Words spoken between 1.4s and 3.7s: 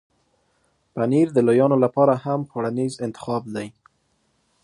لویانو لپاره هم خوړنیز انتخاب دی.